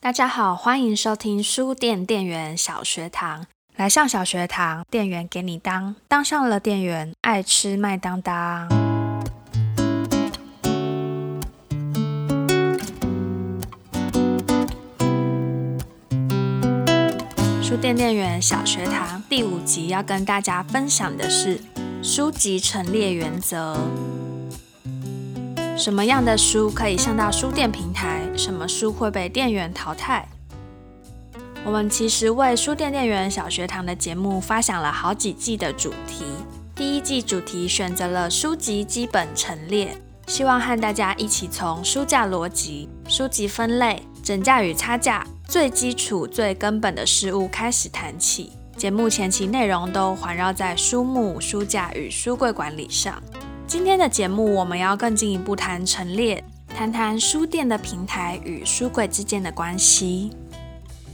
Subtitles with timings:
[0.00, 3.44] 大家好，欢迎收听书店店员小学堂。
[3.74, 8.68] 来上小学堂，店员给你当，当上了店员，爱吃麦当当。
[17.60, 21.60] 书店店员小学堂第五集要跟大家分享的是
[22.04, 23.76] 书籍陈列原则。
[25.78, 28.28] 什么样的书可以上到书店平台？
[28.36, 30.26] 什么书会被店员淘汰？
[31.64, 36.24] 我们其实为书店店员小学堂的节目发想了好几季的主题。
[36.74, 39.96] 第一季主题选择了书籍基本陈列，
[40.26, 48.52] 希望和大家一起从书架逻辑、书籍分类、整架与差价最基础、最根本的事物开始谈起。
[48.76, 53.22] 节目前期内容都环绕在书目、书架与书柜管理上。
[53.68, 56.42] 今天的节目，我们要更进一步谈陈列，
[56.74, 60.30] 谈谈书店的平台与书柜之间的关系。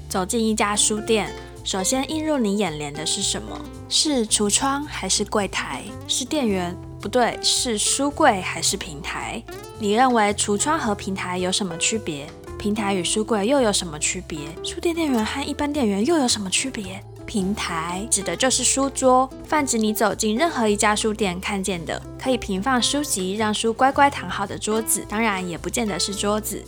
[0.09, 1.29] 走进一家书店，
[1.65, 3.61] 首先映入你眼帘的是什么？
[3.89, 5.83] 是橱窗还是柜台？
[6.07, 6.77] 是店员？
[7.01, 9.43] 不对，是书柜还是平台？
[9.81, 12.25] 你认为橱窗和平台有什么区别？
[12.57, 14.39] 平台与书柜又有什么区别？
[14.63, 17.05] 书店店员和一般店员又有什么区别？
[17.27, 26.63] 平台指的就是书桌，泛指你走进任何一家书店看见的可以平放书籍、让书乖乖躺好的桌子，当然也不见得是桌子。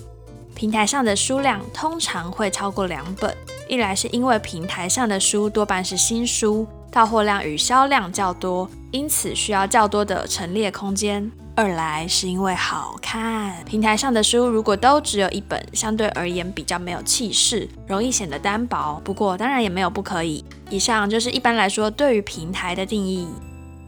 [0.55, 3.37] 平台上的书量通常会超过两本，
[3.69, 11.31] 一来是因为平台上的书多半是新书，到货量与销量较多，因此需要较多的陈列空间。
[11.57, 19.01] 二来是因为好看，平台上的书如果都只有一本，相对而言比较没有气势，容易显得单薄。
[19.03, 20.45] 不过当然也没有不可以。
[20.69, 23.27] 以上就是一般来说对于平台的定义。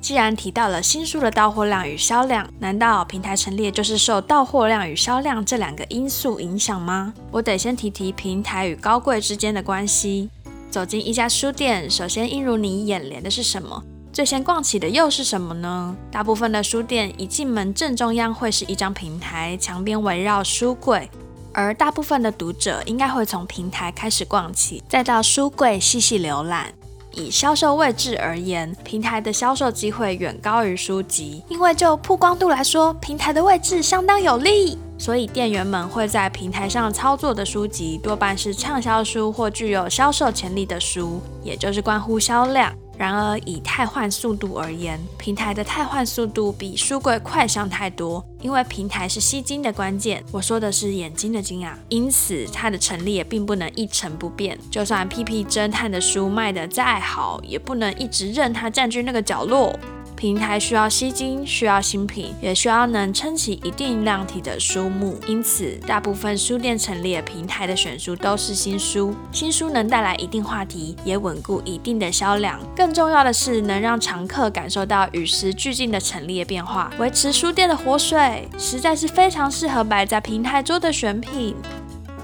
[0.01, 7.13] 既然提到了新书的到货量与销量，难道平台陈列就是受到货量与销量这两个因素影响吗？
[7.31, 10.31] 我得先提提平台与高柜之间的关系。
[10.71, 13.83] 走进一家书店，首先映入你眼帘的是什么？
[14.19, 15.97] 最先逛起的又是什么呢？
[16.11, 21.09] 大部分的书店一进门正中央会是一张平台，墙边围绕书柜，
[21.53, 26.73] 而大部分的读者应该会从平台开始逛起，再到书柜细细浏览。
[27.13, 42.75] 以销售位置而言，平台的销售机会远高于书籍，因为就曝光度来说，平台的位置相当有利，所以店员们会在平台上操作的书籍多半是畅销书或具有销售潜力的书，也就是关乎销量。
[42.99, 48.23] 然而，以汰换速度而言，平台的汰换速度比书柜快上太多。
[48.41, 54.59] 因为平台是吸金的关键，我说的是眼睛的睛啊，因此它的成立也并不能一成不变。
[54.69, 59.79] 就算屁屁侦探的书卖得再好，也不能一直任它占据那个角落。
[60.19, 65.17] 平台需要吸金，需要新品，也需要能撑起一定量体的书目。
[65.29, 69.15] 因此，大部分书店陈列平台的选书都是新书。
[69.31, 72.59] 新书能带来一定话题，也稳固一定的销量。
[72.75, 81.55] 更重要的是，能让常客感受到与时俱进的陈列变化，维持书店的活水，实在是非常适合摆在平台桌的选品。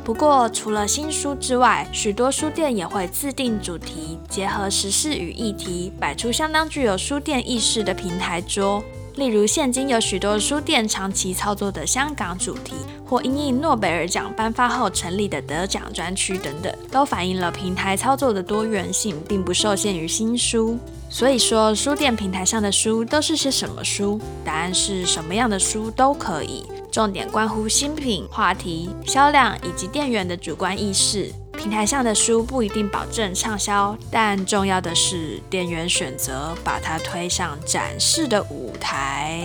[0.04, 8.84] 不过，除了新书之外，许多书店也会自定主题，结合时事与议题，摆出相当具有书店意识的平台桌。
[9.16, 12.74] 例如，现今有许多书店长期操作的香港主题，
[13.06, 20.76] 或因应诺贝尔奖颁发后成立的得奖专区等等，都反映了平台操作的多元性，并不受限于新书。
[21.08, 24.20] 所以说，书店平台上的书都是些什么书？
[24.44, 26.64] 答案是什么样的书都可以。
[26.90, 31.32] 重点关乎新品、话题、销量以及店员的主观意识。
[31.64, 39.40] 平台上的书不一定保证畅销，但重要的是店员选择把它推上展示的舞台。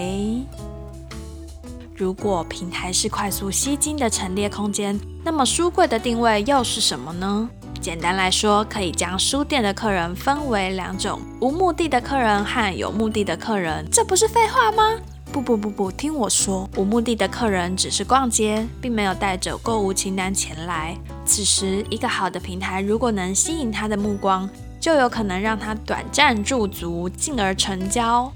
[1.95, 7.49] 如果平台是快速吸金的陈列空间，那么书柜的定位又是什么呢？
[7.79, 13.87] 简单来说，可以将书店的客人分为两种：无目的的客人和有目的的客人。
[13.89, 14.99] 这不是废话吗？
[15.41, 20.97] 不不不不，听我说，无目的的客人只是逛街，并没有带着购物清单前来。
[21.25, 24.49] 此时，一个好的平台如果能吸引他的目光，
[24.81, 28.31] 就有可能让他短暂驻足，进而成交。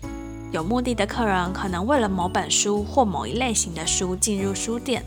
[0.51, 5.03] 有目的的客人可能为了某本书或某一类型的书进入书店，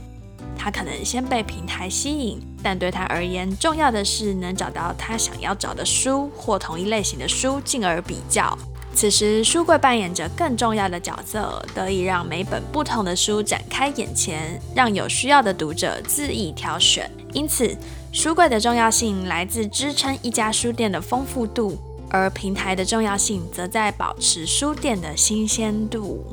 [0.58, 8.56] 他可能先被平台吸引，但对他而言，重要的是能找到他想要找的书或同一类型的书，进而比较。
[8.96, 17.10] 此时，书柜扮演着更重要的角色，得以让每本不同的书展开眼前，让有需要的读者恣意挑选。
[17.34, 17.76] 因此，
[18.10, 21.76] 书柜的重要性来自支撑一家书店的丰富度，
[22.08, 26.24] 而平台的重要性则在保持书店的新鲜度。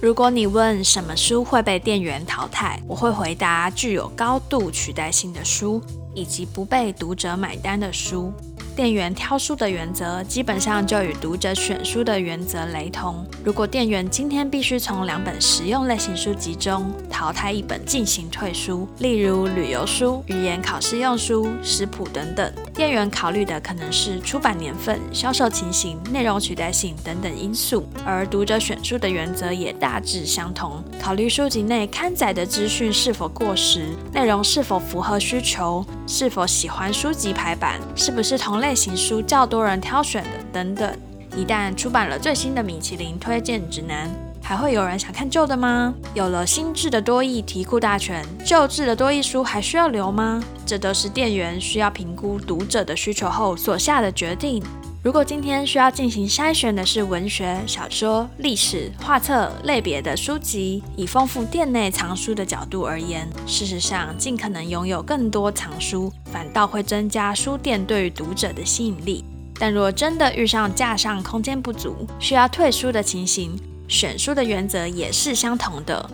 [0.00, 5.82] 如果你问什么书会被店员淘汰，我会回答具有高度取代性的书，
[6.14, 8.32] 以及不被读者买单的书。
[8.76, 13.26] 店员挑书的原则基本上就与读者选书的原则雷同。
[13.42, 27.84] 如果店员今天必须从两本实用类型书籍中淘汰一本进行退书，例如旅游书、语言考试用书、食谱等等，店员考虑的可能是出版年份、销售情形、内容取代性等等因素。
[28.04, 38.76] 而读者选书的原则也大致相同，考虑书籍内刊载的资讯是否过时，内容是否符合需求，是否喜欢书籍排版，是不是同类。
[38.76, 40.94] 型书较多人挑选的等等，
[41.34, 44.14] 一旦出版了最新的米其林推荐指南，
[44.46, 45.92] 还会有人想看旧的吗？
[46.14, 50.40] 有了新制的多义题库大全，旧制的多义书还需要留吗？
[50.64, 54.62] 这都是店员需要评估读者的需求后所下的决定。
[55.02, 69.24] 如果今天需要进行筛选的是文学、小说、历史、画册类别的书籍，以丰富店内藏书的角度而言，事实上，尽可能拥有更多藏书，反倒会增加书店对于读者的吸引力。
[69.58, 76.10] 但若真的遇上架上空间不足，需要退书的情形，选书的原则也是相同的。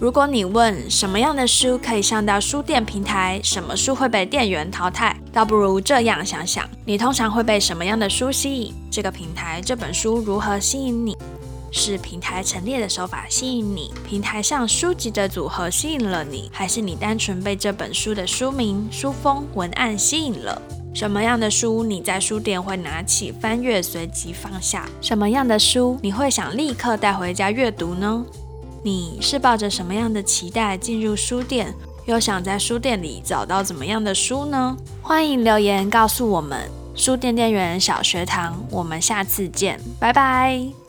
[0.00, 8.74] 如果你问什么样的书可以上到书店平台，什么书会被店员淘汰，倒不如这样想想：你通常会被什么样的书吸引？
[8.90, 11.16] 这个平台这本书如何吸引你？
[11.70, 20.62] 是平台陈列的手法吸引你，平台上书籍的组合吸引了你，还是你单纯被这本书的书名、书封、文案吸引了？
[20.94, 24.88] 什么样的书你在书店会拿起翻阅，随即放下？
[25.00, 28.24] 什么样的书你会想立刻带回家阅读呢？
[28.82, 31.74] 你是抱着什么样的期待进入书店？
[32.06, 34.76] 又想在书店里找到怎么样的书呢？
[35.02, 36.68] 欢迎留言告诉我们。
[36.94, 40.87] 书店店员小学堂，我们下次见，拜拜。